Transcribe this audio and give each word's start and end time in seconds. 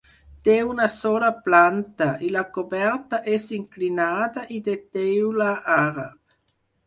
Té 0.47 0.53
una 0.67 0.85
sola 0.91 1.27
planta; 1.47 2.07
i 2.29 2.31
la 2.37 2.43
coberta 2.55 3.19
és 3.39 3.45
inclinada 3.59 4.47
i 4.57 4.59
de 4.69 4.75
teula 4.99 5.51
àrab. 5.77 6.41